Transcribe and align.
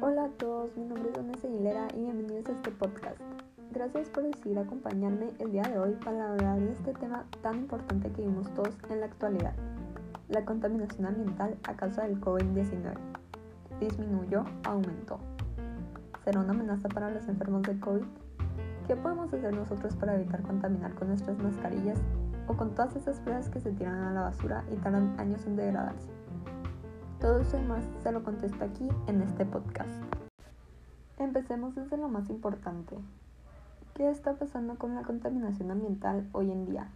Hola 0.00 0.26
a 0.26 0.28
todos, 0.38 0.76
mi 0.76 0.84
nombre 0.84 1.10
es 1.10 1.16
Vanessa 1.16 1.48
Aguilera 1.48 1.88
y 1.96 2.02
bienvenidos 2.02 2.46
a 2.46 2.52
este 2.52 2.70
podcast. 2.70 3.20
Gracias 3.72 4.08
por 4.10 4.22
decidir 4.22 4.60
acompañarme 4.60 5.32
el 5.40 5.50
día 5.50 5.62
de 5.62 5.80
hoy 5.80 5.94
para 6.04 6.30
hablar 6.30 6.60
de 6.60 6.70
este 6.70 6.94
tema 6.94 7.26
tan 7.42 7.56
importante 7.56 8.12
que 8.12 8.22
vivimos 8.22 8.54
todos 8.54 8.76
en 8.88 9.00
la 9.00 9.06
actualidad, 9.06 9.54
la 10.28 10.44
contaminación 10.44 11.06
ambiental 11.06 11.56
a 11.64 11.74
causa 11.74 12.04
del 12.06 12.20
COVID-19. 12.20 12.94
¿Disminuyó 13.80 14.44
o 14.64 14.68
aumentó? 14.68 15.18
¿Será 16.24 16.38
una 16.38 16.52
amenaza 16.52 16.88
para 16.88 17.10
los 17.10 17.26
enfermos 17.26 17.62
de 17.62 17.80
COVID? 17.80 18.06
¿Qué 18.86 18.94
podemos 18.94 19.34
hacer 19.34 19.52
nosotros 19.52 19.96
para 19.96 20.14
evitar 20.14 20.42
contaminar 20.42 20.94
con 20.94 21.08
nuestras 21.08 21.36
mascarillas 21.38 21.98
o 22.48 22.56
con 22.56 22.74
todas 22.74 22.96
esas 22.96 23.20
pruebas 23.20 23.48
que 23.48 23.60
se 23.60 23.72
tiran 23.72 24.02
a 24.02 24.12
la 24.12 24.22
basura 24.22 24.64
y 24.72 24.76
tardan 24.76 25.18
años 25.18 25.46
en 25.46 25.56
degradarse? 25.56 26.10
Todo 27.20 27.40
eso 27.40 27.58
y 27.58 27.62
más 27.62 27.84
se 28.02 28.12
lo 28.12 28.22
contesto 28.22 28.64
aquí 28.64 28.88
en 29.06 29.22
este 29.22 29.44
podcast. 29.44 29.90
Empecemos 31.18 31.74
desde 31.74 31.96
lo 31.96 32.08
más 32.08 32.28
importante. 32.28 32.96
¿Qué 33.94 34.10
está 34.10 34.34
pasando 34.34 34.76
con 34.76 34.94
la 34.94 35.02
contaminación 35.02 35.70
ambiental 35.70 36.28
hoy 36.32 36.50
en 36.50 36.66
día? 36.66 36.90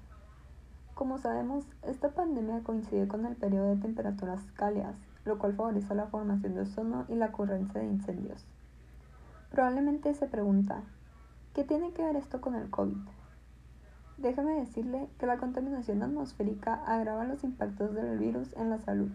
Como 0.94 1.16
sabemos, 1.16 1.64
esta 1.82 2.10
pandemia 2.10 2.62
coincide 2.62 3.08
con 3.08 3.24
el 3.24 3.34
periodo 3.34 3.74
de 3.74 3.80
temperaturas 3.80 4.42
cálidas, 4.54 4.96
lo 5.24 5.38
cual 5.38 5.54
favorece 5.54 5.94
la 5.94 6.08
formación 6.08 6.54
de 6.54 6.60
ozono 6.60 7.06
y 7.08 7.14
la 7.14 7.26
ocurrencia 7.28 7.80
de 7.80 7.86
incendios. 7.86 8.44
Probablemente 9.50 10.12
se 10.12 10.26
pregunta, 10.26 10.82
¿qué 11.54 11.64
tiene 11.64 11.92
que 11.92 12.04
ver 12.04 12.16
esto 12.16 12.42
con 12.42 12.54
el 12.54 12.68
COVID? 12.68 12.98
Déjame 14.20 14.60
decirle 14.60 15.08
que 15.18 15.24
la 15.24 15.38
contaminación 15.38 16.02
atmosférica 16.02 16.74
agrava 16.84 17.24
los 17.24 17.42
impactos 17.42 17.94
del 17.94 18.18
virus 18.18 18.54
en 18.54 18.68
la 18.68 18.76
salud 18.76 19.08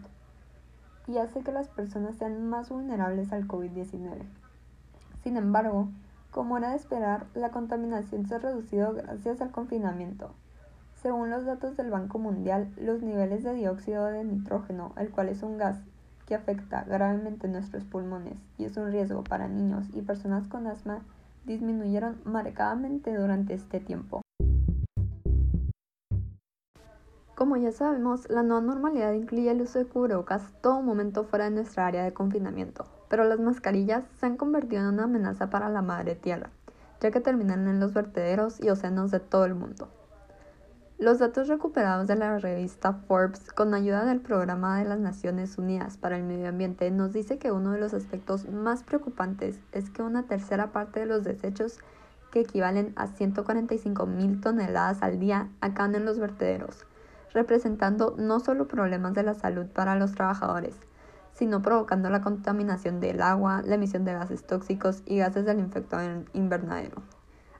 y 1.06 1.18
hace 1.18 1.42
que 1.42 1.52
las 1.52 1.68
personas 1.68 2.16
sean 2.16 2.48
más 2.48 2.70
vulnerables 2.70 3.32
al 3.32 3.46
COVID-19. 3.46 4.24
Sin 5.22 5.36
embargo, 5.36 5.88
como 6.32 6.58
era 6.58 6.70
de 6.70 6.76
esperar, 6.76 7.26
la 7.34 7.50
contaminación 7.50 8.26
se 8.26 8.34
ha 8.34 8.38
reducido 8.38 8.94
gracias 8.94 9.40
al 9.40 9.52
confinamiento. 9.52 10.32
Según 11.00 11.30
los 11.30 11.44
datos 11.44 11.76
del 11.76 11.90
Banco 11.92 12.18
Mundial, 12.18 12.72
los 12.76 13.00
niveles 13.00 13.44
de 13.44 13.54
dióxido 13.54 14.06
de 14.06 14.24
nitrógeno, 14.24 14.92
el 14.96 15.12
cual 15.12 15.28
es 15.28 15.44
un 15.44 15.56
gas 15.56 15.78
que 16.26 16.34
afecta 16.34 16.82
gravemente 16.82 17.46
nuestros 17.46 17.84
pulmones 17.84 18.38
y 18.58 18.64
es 18.64 18.76
un 18.76 18.90
riesgo 18.90 19.22
para 19.22 19.46
niños 19.46 19.86
y 19.94 20.02
personas 20.02 20.48
con 20.48 20.66
asma, 20.66 21.02
disminuyeron 21.44 22.20
marcadamente 22.24 23.14
durante 23.14 23.54
este 23.54 23.78
tiempo. 23.78 24.25
Como 27.36 27.58
ya 27.58 27.70
sabemos, 27.70 28.30
la 28.30 28.42
nueva 28.42 28.62
normalidad 28.62 29.12
incluye 29.12 29.50
el 29.50 29.60
uso 29.60 29.78
de 29.78 29.84
cubrebocas 29.84 30.54
todo 30.62 30.80
momento 30.80 31.24
fuera 31.24 31.44
de 31.44 31.50
nuestra 31.50 31.86
área 31.86 32.02
de 32.02 32.14
confinamiento, 32.14 32.86
pero 33.10 33.24
las 33.24 33.38
mascarillas 33.38 34.04
se 34.18 34.24
han 34.24 34.38
convertido 34.38 34.80
en 34.80 34.94
una 34.94 35.04
amenaza 35.04 35.50
para 35.50 35.68
la 35.68 35.82
madre 35.82 36.14
tierra, 36.14 36.48
ya 36.98 37.10
que 37.10 37.20
terminan 37.20 37.68
en 37.68 37.78
los 37.78 37.92
vertederos 37.92 38.58
y 38.58 38.70
océanos 38.70 39.10
de 39.10 39.20
todo 39.20 39.44
el 39.44 39.54
mundo. 39.54 39.90
Los 40.98 41.18
datos 41.18 41.48
recuperados 41.48 42.06
de 42.06 42.16
la 42.16 42.38
revista 42.38 42.94
Forbes 42.94 43.52
con 43.52 43.74
ayuda 43.74 44.06
del 44.06 44.22
Programa 44.22 44.78
de 44.78 44.86
las 44.86 44.98
Naciones 44.98 45.58
Unidas 45.58 45.98
para 45.98 46.16
el 46.16 46.24
Medio 46.24 46.48
Ambiente 46.48 46.90
nos 46.90 47.12
dice 47.12 47.36
que 47.36 47.52
uno 47.52 47.72
de 47.72 47.80
los 47.80 47.92
aspectos 47.92 48.48
más 48.48 48.82
preocupantes 48.82 49.60
es 49.72 49.90
que 49.90 50.00
una 50.00 50.22
tercera 50.22 50.72
parte 50.72 51.00
de 51.00 51.06
los 51.06 51.22
desechos 51.22 51.80
que 52.32 52.40
equivalen 52.40 52.94
a 52.96 53.08
145 53.08 54.06
mil 54.06 54.40
toneladas 54.40 55.02
al 55.02 55.18
día 55.18 55.50
acaban 55.60 55.94
en 55.96 56.06
los 56.06 56.18
vertederos, 56.18 56.86
representando 57.36 58.16
no 58.18 58.40
solo 58.40 58.66
problemas 58.66 59.14
de 59.14 59.22
la 59.22 59.34
salud 59.34 59.66
para 59.66 59.94
los 59.94 60.12
trabajadores, 60.16 60.74
sino 61.34 61.62
provocando 61.62 62.10
la 62.10 62.22
contaminación 62.22 62.98
del 62.98 63.22
agua, 63.22 63.62
la 63.64 63.76
emisión 63.76 64.04
de 64.04 64.14
gases 64.14 64.44
tóxicos 64.44 65.04
y 65.06 65.18
gases 65.18 65.44
del 65.44 65.60
efecto 65.60 65.96
invernadero 66.32 67.02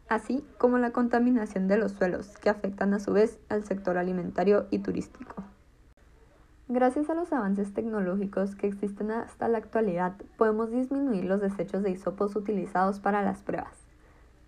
así 0.09 0.45
como 0.59 0.79
la 0.79 0.93
contaminación 0.93 1.69
de 1.69 1.79
los 1.79 1.93
suelos, 1.93 2.37
que 2.39 2.51
afectan 2.51 2.95
a 2.95 3.01
su 3.01 3.13
vez 3.13 3.39
al 3.49 3.65
sector 3.65 3.99
alimentario 3.99 4.67
y 4.71 4.79
turístico. 4.79 5.43
Gracias 6.69 7.09
a 7.11 7.15
los 7.15 7.33
avances 7.33 7.73
tecnológicos 7.75 8.57
que 8.57 8.67
existen 8.67 9.11
hasta 9.11 9.49
la 9.49 9.59
actualidad, 9.59 10.15
podemos 10.37 10.71
disminuir 10.71 11.25
los 11.25 11.41
desechos 11.41 11.83
de 11.83 11.91
hisopos 11.91 12.35
utilizados 12.35 12.99
para 12.99 13.23
las 13.23 13.43
pruebas. 13.43 13.87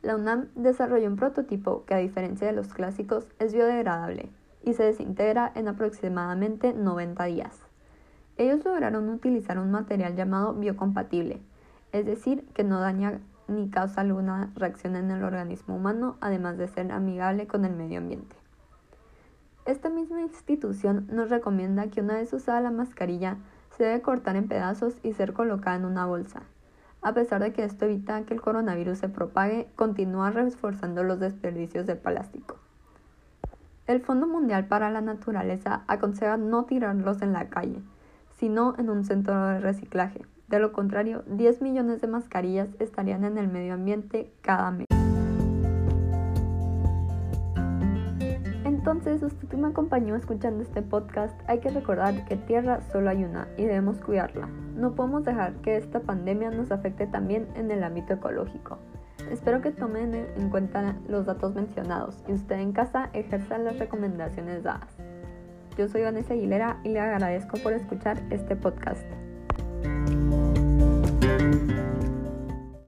La 0.03 0.17
UNAM 0.17 0.49
desarrolló 0.55 1.09
un 1.09 1.17
prototipo 1.17 1.85
que, 1.85 1.95
a 1.95 1.99
diferencia 1.99 2.47
de 2.47 2.53
los 2.53 2.73
clásicos, 2.73 3.29
es 3.39 3.53
biodegradable 3.53 4.31
y 4.63 4.75
se 4.75 4.85
desintegra 4.85 5.51
en 5.55 5.69
aproximadamente 5.69 6.73
90 6.73 7.25
días. 7.25 7.59
Ellos 8.37 8.65
lograron 8.65 9.09
utilizar 9.09 9.59
un 9.59 9.71
material 9.71 10.15
llamado 10.15 10.55
biocompatible, 10.55 11.41
es 11.93 12.07
decir, 12.07 12.45
que 12.55 12.65
no 12.65 12.81
daña 12.81 13.21
ni 13.49 13.71
causa 13.71 14.03
alguna 14.03 14.53
reacción 14.55 14.95
en 14.95 15.11
el 15.11 15.25
organismo 15.25 15.77
humano, 15.77 16.17
además 16.21 16.59
de 16.59 16.69
ser 16.69 16.93
amigable 16.93 17.47
con 17.47 17.65
el 17.65 17.75
medio 17.75 17.99
ambiente. 17.99 18.37
Esta 19.65 19.91
misma 19.91 20.23
institución 20.23 21.07
nos 21.11 21.31
recomienda 21.31 21.89
que 21.89 22.01
una 22.01 22.15
vez 22.15 22.33
usada 22.33 22.61
la 22.61 22.71
mascarilla 22.71 23.39
se 23.77 23.85
debe 23.85 24.03
cortar 24.03 24.37
en 24.37 24.49
pedazos 24.49 24.97
y 25.03 25.13
ser 25.13 25.33
colocada 25.33 25.77
en 25.77 25.85
una 25.85 26.07
bolsa. 26.07 26.43
A 27.01 27.13
pesar 27.13 27.43
de 27.43 27.53
que 27.53 27.65
esto 27.65 27.85
evita 27.85 28.23
que 28.25 28.35
el 28.35 28.41
coronavirus 28.41 28.99
se 28.99 29.09
propague, 29.09 29.69
continúa 29.77 30.31
reforzando 30.31 31.05
los 31.05 31.21
desperdicios 31.21 31.87
de 31.87 31.97
plástico. 31.97 32.57
El 33.89 34.03
Fondo 34.03 34.27
Mundial 34.27 34.67
para 34.67 34.91
la 34.91 35.01
Naturaleza 35.01 35.83
aconseja 35.87 36.37
no 36.37 36.67
tirarlos 36.67 37.23
en 37.23 37.33
la 37.33 37.49
calle, 37.49 37.81
sino 38.37 38.75
en 38.77 38.91
un 38.91 39.03
centro 39.07 39.47
de 39.47 39.61
reciclaje. 39.61 40.27
De 40.47 40.59
lo 40.59 40.73
contrario, 40.73 41.25
10 41.27 41.63
millones 41.63 42.03
de 42.03 42.07
mascarillas 42.07 42.69
estarían 42.81 43.25
en 43.25 43.39
el 43.39 43.49
medio 43.49 43.73
ambiente 43.73 44.31
cada 44.43 44.71
mes. 44.73 44.87
Entonces, 48.67 49.23
usted 49.23 49.57
me 49.57 49.69
acompañó 49.69 50.17
escuchando 50.17 50.63
este 50.63 50.83
podcast, 50.83 51.41
hay 51.47 51.61
que 51.61 51.71
recordar 51.71 52.27
que 52.27 52.37
tierra 52.37 52.83
solo 52.93 53.09
hay 53.09 53.25
una 53.25 53.49
y 53.57 53.65
debemos 53.65 54.01
cuidarla. 54.01 54.51
No 54.77 54.95
podemos 54.95 55.25
dejar 55.25 55.55
que 55.63 55.79
esta 55.79 56.01
pandemia 56.01 56.51
nos 56.51 56.71
afecte 56.73 57.07
también 57.07 57.49
en 57.55 57.71
el 57.71 57.83
ámbito 57.83 58.13
ecológico. 58.13 58.77
Espero 59.31 59.61
que 59.61 59.73
tomen 59.73 60.15
en 60.15 60.51
cuenta 60.51 60.97
los 61.09 61.27
datos 61.27 61.55
mencionados 61.55 62.23
y 62.29 62.33
usted 62.33 62.57
en 62.57 62.73
casa 62.73 63.11
ejerza 63.13 63.59
las 63.59 63.79
recomendaciones 63.79 64.63
dadas. 64.63 64.97
Yo 65.77 65.89
soy 65.89 66.03
Vanessa 66.03 66.35
Aguilera 66.35 66.81
y 66.83 66.89
le 66.89 67.01
agradezco 67.01 67.59
por 67.59 67.73
escuchar 67.73 68.21
este 68.31 68.57
podcast. 68.57 69.05